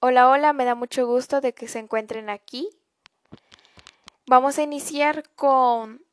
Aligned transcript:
Hola, 0.00 0.28
hola, 0.28 0.52
me 0.52 0.64
da 0.64 0.76
mucho 0.76 1.08
gusto 1.08 1.40
de 1.40 1.52
que 1.52 1.66
se 1.66 1.80
encuentren 1.80 2.30
aquí. 2.30 2.68
Vamos 4.28 4.56
a 4.56 4.62
iniciar 4.62 5.28
con 5.34 6.04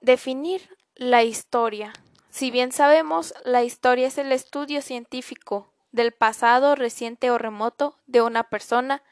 definir 0.00 0.76
la 0.96 1.22
historia. 1.22 1.92
Si 2.30 2.50
bien 2.50 2.72
sabemos, 2.72 3.32
la 3.44 3.62
historia 3.62 4.08
es 4.08 4.18
el 4.18 4.32
estudio 4.32 4.82
científico 4.82 5.72
del 5.92 6.10
pasado 6.10 6.74
reciente 6.74 7.30
o 7.30 7.38
remoto 7.38 7.96
de 8.08 8.22
una 8.22 8.42
persona, 8.48 9.04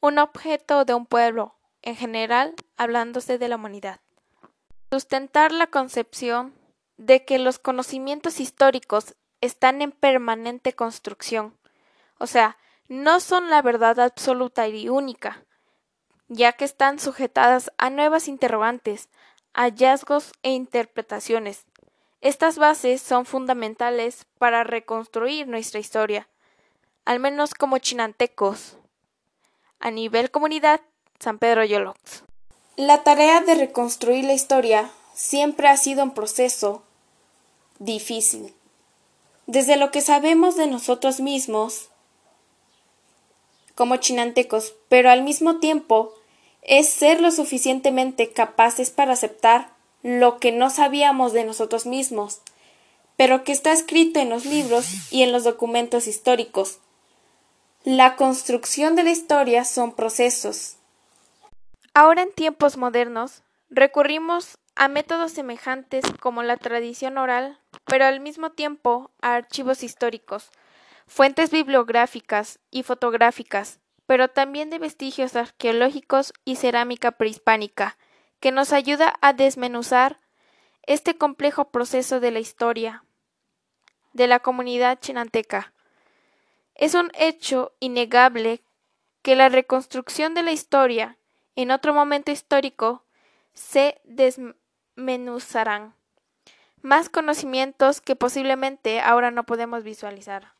un 0.00 0.18
objeto 0.18 0.78
o 0.78 0.84
de 0.86 0.94
un 0.94 1.04
pueblo, 1.04 1.54
en 1.82 1.94
general 1.94 2.54
hablándose 2.78 3.36
de 3.36 3.48
la 3.48 3.56
humanidad. 3.56 4.00
Sustentar 4.90 5.52
la 5.52 5.66
concepción 5.66 6.54
de 6.96 7.26
que 7.26 7.38
los 7.38 7.58
conocimientos 7.58 8.40
históricos 8.40 9.14
están 9.42 9.82
en 9.82 9.92
permanente 9.92 10.72
construcción, 10.72 11.54
o 12.18 12.26
sea, 12.26 12.56
no 12.88 13.20
son 13.20 13.50
la 13.50 13.62
verdad 13.62 14.00
absoluta 14.00 14.66
y 14.66 14.88
única, 14.88 15.44
ya 16.28 16.52
que 16.52 16.64
están 16.64 16.98
sujetadas 16.98 17.70
a 17.78 17.90
nuevas 17.90 18.28
interrogantes, 18.28 19.08
hallazgos 19.52 20.32
e 20.42 20.50
interpretaciones. 20.50 21.66
Estas 22.20 22.58
bases 22.58 23.00
son 23.00 23.26
fundamentales 23.26 24.26
para 24.38 24.64
reconstruir 24.64 25.46
nuestra 25.46 25.80
historia, 25.80 26.28
al 27.04 27.20
menos 27.20 27.54
como 27.54 27.78
chinantecos. 27.78 28.76
A 29.80 29.90
nivel 29.90 30.30
comunidad, 30.30 30.80
San 31.20 31.38
Pedro 31.38 31.64
Yolox. 31.64 32.24
La 32.76 33.04
tarea 33.04 33.40
de 33.40 33.54
reconstruir 33.54 34.24
la 34.24 34.32
historia 34.32 34.90
siempre 35.14 35.68
ha 35.68 35.76
sido 35.76 36.02
un 36.02 36.14
proceso 36.14 36.82
difícil. 37.78 38.54
Desde 39.46 39.76
lo 39.76 39.90
que 39.90 40.00
sabemos 40.00 40.56
de 40.56 40.66
nosotros 40.66 41.20
mismos, 41.20 41.90
como 43.78 43.98
chinantecos, 43.98 44.74
pero 44.88 45.08
al 45.08 45.22
mismo 45.22 45.60
tiempo 45.60 46.12
es 46.62 46.88
ser 46.88 47.20
lo 47.20 47.30
suficientemente 47.30 48.32
capaces 48.32 48.90
para 48.90 49.12
aceptar 49.12 49.70
lo 50.02 50.38
que 50.38 50.50
no 50.50 50.68
sabíamos 50.68 51.32
de 51.32 51.44
nosotros 51.44 51.86
mismos, 51.86 52.40
pero 53.16 53.44
que 53.44 53.52
está 53.52 53.70
escrito 53.70 54.18
en 54.18 54.30
los 54.30 54.46
libros 54.46 55.12
y 55.12 55.22
en 55.22 55.30
los 55.30 55.44
documentos 55.44 56.08
históricos. 56.08 56.80
La 57.84 58.16
construcción 58.16 58.96
de 58.96 59.04
la 59.04 59.12
historia 59.12 59.64
son 59.64 59.92
procesos. 59.94 60.74
Ahora 61.94 62.22
en 62.22 62.32
tiempos 62.32 62.78
modernos 62.78 63.44
recurrimos 63.70 64.58
a 64.74 64.88
métodos 64.88 65.30
semejantes 65.30 66.04
como 66.18 66.42
la 66.42 66.56
tradición 66.56 67.16
oral, 67.16 67.60
pero 67.84 68.06
al 68.06 68.18
mismo 68.18 68.50
tiempo 68.50 69.12
a 69.22 69.36
archivos 69.36 69.84
históricos, 69.84 70.50
fuentes 71.08 71.50
bibliográficas 71.50 72.60
y 72.70 72.84
fotográficas, 72.84 73.80
pero 74.06 74.28
también 74.28 74.70
de 74.70 74.78
vestigios 74.78 75.34
arqueológicos 75.34 76.32
y 76.44 76.56
cerámica 76.56 77.12
prehispánica, 77.12 77.98
que 78.40 78.52
nos 78.52 78.72
ayuda 78.72 79.14
a 79.20 79.32
desmenuzar 79.32 80.20
este 80.86 81.16
complejo 81.16 81.70
proceso 81.70 82.20
de 82.20 82.30
la 82.30 82.38
historia 82.38 83.04
de 84.12 84.26
la 84.26 84.40
comunidad 84.40 84.98
chinanteca. 85.00 85.72
Es 86.74 86.94
un 86.94 87.10
hecho 87.14 87.72
innegable 87.80 88.62
que 89.22 89.36
la 89.36 89.48
reconstrucción 89.48 90.34
de 90.34 90.42
la 90.42 90.52
historia 90.52 91.18
en 91.56 91.70
otro 91.70 91.92
momento 91.92 92.30
histórico 92.30 93.04
se 93.52 94.00
desmenuzarán 94.04 95.94
más 96.80 97.08
conocimientos 97.08 98.00
que 98.00 98.14
posiblemente 98.14 99.00
ahora 99.00 99.30
no 99.30 99.44
podemos 99.44 99.82
visualizar. 99.82 100.57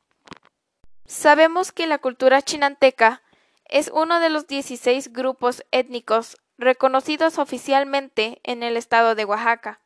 Sabemos 1.08 1.72
que 1.72 1.86
la 1.86 1.96
cultura 1.96 2.42
chinanteca 2.42 3.22
es 3.64 3.91
uno 3.94 4.20
de 4.20 4.28
los 4.28 4.46
16 4.46 5.10
grupos 5.14 5.64
étnicos 5.70 6.36
reconocidos 6.58 7.38
oficialmente 7.38 8.41
en 8.44 8.62
el 8.62 8.76
estado 8.76 9.14
de 9.14 9.24
Oaxaca. 9.24 9.80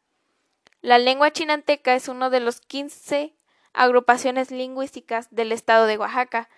La 0.80 0.98
lengua 0.98 1.30
chinanteca 1.30 1.94
es 1.94 2.08
uno 2.08 2.28
de 2.28 2.40
los 2.40 2.60
15 2.60 3.36
agrupaciones 3.72 4.50
lingüísticas 4.50 5.28
del 5.30 5.52
estado 5.52 5.86
de 5.86 5.96
Oaxaca 5.96 6.48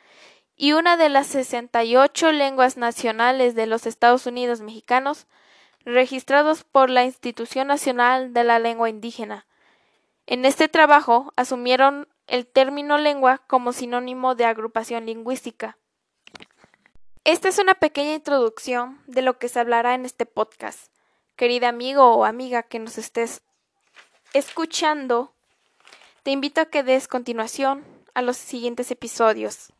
y 0.57 0.73
una 0.73 0.97
de 0.97 1.11
las 1.11 1.27
68 1.27 2.33
lenguas 2.33 2.79
nacionales 2.79 3.55
de 3.55 3.67
los 3.67 3.85
Estados 3.85 4.25
Unidos 4.25 4.63
mexicanos 4.63 5.27
registrados 5.85 6.65
por 6.65 6.89
la 6.89 7.05
Institución 7.05 7.67
Nacional 7.67 8.33
de 8.33 8.45
la 8.45 8.59
Lengua 8.59 8.89
Indígena. 8.89 9.45
En 10.27 10.47
este 10.47 10.69
trabajo 10.69 11.35
asumieron 11.37 12.09
el 12.27 12.47
término 12.47 12.99
lengua 12.99 13.43
como 13.47 13.73
sinónimo 13.73 14.35
de 14.35 14.47
agrupación 14.47 15.07
lingüística. 15.07 15.77
Esta 17.25 17.49
es 17.49 17.59
una 17.59 17.75
pequeña 17.75 18.15
introducción 18.15 19.01
de 19.07 19.23
lo 19.23 19.39
que 19.39 19.49
se 19.49 19.61
hablará 19.61 19.95
en 19.95 20.05
este 20.05 20.27
podcast. 20.27 20.93
Querida 21.37 21.69
amigo 21.69 22.15
o 22.15 22.25
amiga 22.25 22.63
que 22.63 22.79
nos 22.79 22.99
estés 22.99 23.43
escuchando, 24.33 25.35
te 26.23 26.31
invito 26.31 26.61
a 26.61 26.67
que 26.67 26.83
des 26.83 27.09
continuación 27.09 27.85
a 28.15 28.23
los 28.23 28.37
siguientes 28.37 28.91
episodios. 28.91 29.74